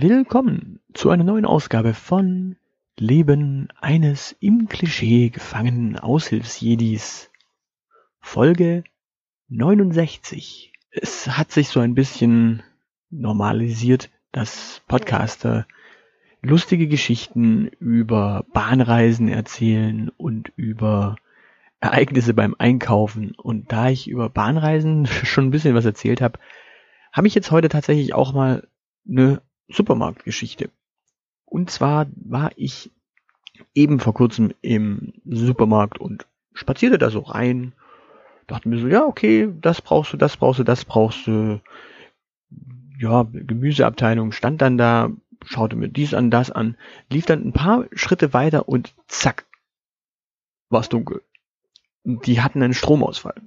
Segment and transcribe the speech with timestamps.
[0.00, 2.54] Willkommen zu einer neuen Ausgabe von
[2.96, 7.32] Leben eines im Klischee gefangenen Aushilfsjedis.
[8.20, 8.84] Folge
[9.48, 10.72] 69.
[10.92, 12.62] Es hat sich so ein bisschen
[13.10, 15.66] normalisiert, dass Podcaster
[16.42, 21.16] lustige Geschichten über Bahnreisen erzählen und über
[21.80, 23.32] Ereignisse beim Einkaufen.
[23.32, 26.38] Und da ich über Bahnreisen schon ein bisschen was erzählt habe,
[27.12, 28.68] habe ich jetzt heute tatsächlich auch mal
[29.08, 30.70] eine Supermarktgeschichte.
[31.44, 32.90] Und zwar war ich
[33.74, 37.72] eben vor kurzem im Supermarkt und spazierte da so rein,
[38.46, 41.60] dachte mir so, ja, okay, das brauchst du, das brauchst du, das brauchst du.
[42.98, 45.10] Ja, Gemüseabteilung stand dann da,
[45.44, 46.76] schaute mir dies an, das an,
[47.10, 49.46] lief dann ein paar Schritte weiter und zack,
[50.68, 51.22] war es dunkel.
[52.02, 53.40] Die hatten einen Stromausfall.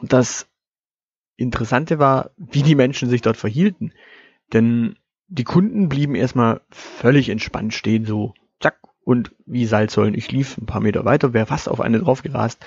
[0.00, 0.48] Das
[1.36, 3.92] Interessante war, wie die Menschen sich dort verhielten.
[4.52, 4.96] Denn
[5.28, 10.14] die Kunden blieben erstmal völlig entspannt stehen, so zack und wie Salzsäulen.
[10.14, 12.64] Ich lief ein paar Meter weiter, wäre fast auf eine draufgerast.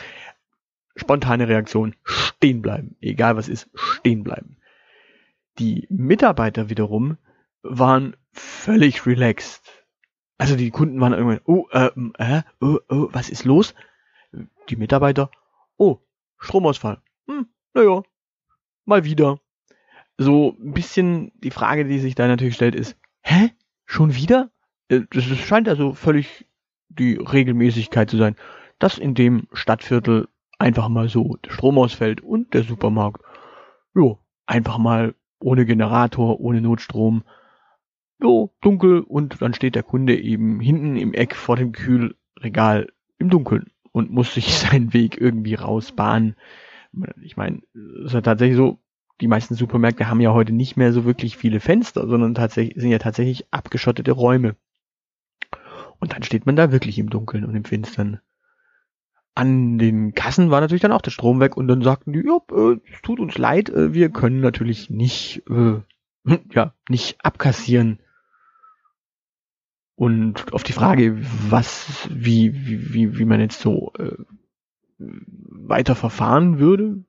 [0.95, 2.95] Spontane Reaktion, stehen bleiben.
[2.99, 4.57] Egal was ist, stehen bleiben.
[5.57, 7.17] Die Mitarbeiter wiederum
[7.61, 9.85] waren völlig relaxed.
[10.37, 13.75] Also die Kunden waren irgendwann, oh, äh, äh, oh, oh, was ist los?
[14.69, 15.31] Die Mitarbeiter,
[15.77, 15.99] oh,
[16.37, 17.01] Stromausfall.
[17.27, 18.03] Hm, naja,
[18.85, 19.39] mal wieder
[20.19, 23.51] so ein bisschen die Frage, die sich da natürlich stellt, ist, hä?
[23.85, 24.51] Schon wieder?
[24.89, 26.45] Äh, das scheint also völlig
[26.89, 28.35] die Regelmäßigkeit zu sein,
[28.79, 30.27] dass in dem Stadtviertel
[30.59, 33.23] einfach mal so der Strom ausfällt und der Supermarkt,
[33.95, 37.23] jo, einfach mal ohne Generator, ohne Notstrom,
[38.21, 42.89] jo, dunkel und dann steht der Kunde eben hinten im Eck vor dem Kühlregal
[43.19, 46.35] im Dunkeln und muss sich seinen Weg irgendwie rausbahnen.
[47.21, 48.79] Ich meine, es ist ja tatsächlich so,
[49.21, 52.91] die meisten Supermärkte haben ja heute nicht mehr so wirklich viele Fenster, sondern tatsächlich sind
[52.91, 54.55] ja tatsächlich abgeschottete Räume.
[55.99, 58.21] Und dann steht man da wirklich im Dunkeln und im Finstern.
[59.35, 62.39] An den Kassen war natürlich dann auch der Strom weg und dann sagten die, ja,
[62.51, 65.81] äh, es tut uns leid, äh, wir können natürlich nicht, äh,
[66.51, 67.99] ja, nicht abkassieren.
[69.95, 71.17] Und auf die Frage,
[71.49, 72.53] was, wie,
[72.93, 74.15] wie, wie man jetzt so äh,
[74.97, 77.03] weiter verfahren würde,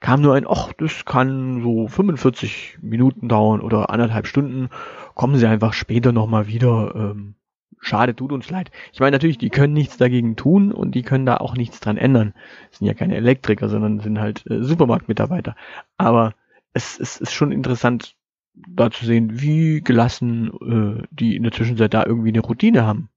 [0.00, 4.68] kam nur ein, ach, das kann so 45 Minuten dauern oder anderthalb Stunden.
[5.14, 6.94] Kommen Sie einfach später nochmal wieder.
[6.94, 7.34] Ähm,
[7.80, 8.70] schade, tut uns leid.
[8.92, 11.96] Ich meine natürlich, die können nichts dagegen tun und die können da auch nichts dran
[11.96, 12.34] ändern.
[12.70, 15.56] Das sind ja keine Elektriker, sondern sind halt äh, Supermarktmitarbeiter.
[15.96, 16.34] Aber
[16.72, 18.16] es, es ist schon interessant,
[18.54, 23.08] da zu sehen, wie gelassen äh, die in der Zwischenzeit da irgendwie eine Routine haben.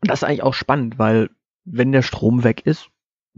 [0.00, 1.30] Und das ist eigentlich auch spannend, weil
[1.64, 2.90] wenn der Strom weg ist,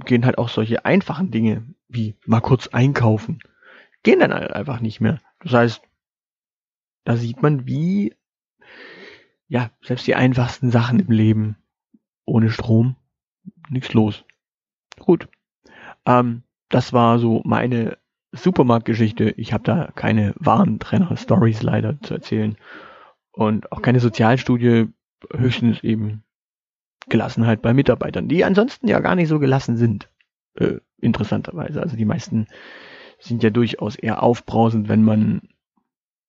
[0.04, 3.40] gehen halt auch solche einfachen Dinge wie mal kurz einkaufen,
[4.02, 5.18] gehen dann halt einfach nicht mehr.
[5.40, 5.82] Das heißt,
[7.04, 8.14] da sieht man, wie,
[9.48, 11.56] ja, selbst die einfachsten Sachen im Leben
[12.24, 12.96] ohne Strom,
[13.70, 14.24] nichts los.
[14.98, 15.28] Gut.
[16.04, 17.98] Ähm, das war so meine
[18.32, 19.30] Supermarktgeschichte.
[19.30, 22.56] Ich habe da keine Warentrenner-Stories leider zu erzählen.
[23.32, 24.88] Und auch keine Sozialstudie,
[25.32, 26.24] höchstens eben
[27.08, 30.10] Gelassenheit bei Mitarbeitern, die ansonsten ja gar nicht so gelassen sind.
[30.58, 31.80] Äh, interessanterweise.
[31.80, 32.48] Also die meisten
[33.20, 35.42] sind ja durchaus eher aufbrausend, wenn man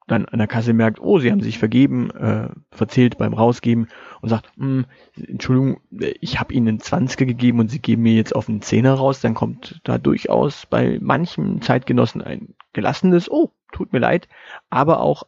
[0.05, 3.87] dann an der Kasse merkt, oh, sie haben sich vergeben, äh, verzählt beim Rausgeben
[4.21, 4.85] und sagt, hm,
[5.15, 8.93] Entschuldigung, ich habe Ihnen einen Zwanziger gegeben und Sie geben mir jetzt auf einen Zehner
[8.93, 14.27] raus, dann kommt da durchaus bei manchen Zeitgenossen ein gelassenes, oh, tut mir leid,
[14.69, 15.23] aber auch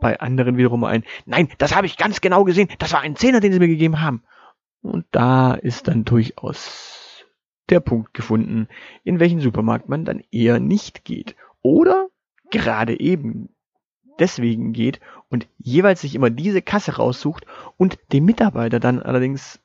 [0.00, 3.40] bei anderen wiederum ein, nein, das habe ich ganz genau gesehen, das war ein Zehner,
[3.40, 4.22] den Sie mir gegeben haben.
[4.82, 7.01] Und da ist dann durchaus
[7.70, 8.68] der Punkt gefunden,
[9.04, 11.36] in welchen Supermarkt man dann eher nicht geht.
[11.62, 12.08] Oder
[12.50, 13.48] gerade eben
[14.18, 15.00] deswegen geht
[15.30, 17.46] und jeweils sich immer diese Kasse raussucht
[17.76, 19.60] und dem Mitarbeiter dann allerdings,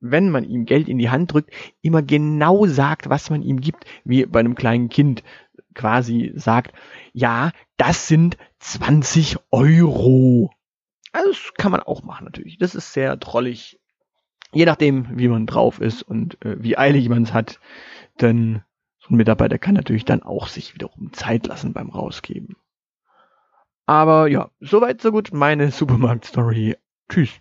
[0.00, 1.52] wenn man ihm Geld in die Hand drückt,
[1.82, 5.22] immer genau sagt, was man ihm gibt, wie bei einem kleinen Kind
[5.74, 6.72] quasi sagt,
[7.12, 10.50] ja, das sind 20 Euro.
[11.12, 12.58] Also das kann man auch machen natürlich.
[12.58, 13.79] Das ist sehr drollig
[14.52, 17.60] je nachdem, wie man drauf ist und äh, wie eilig man es hat,
[18.20, 18.62] denn
[18.98, 22.56] so ein Mitarbeiter kann natürlich dann auch sich wiederum Zeit lassen beim Rausgeben.
[23.86, 26.76] Aber ja, soweit so gut meine Supermarkt-Story.
[27.08, 27.40] Tschüss.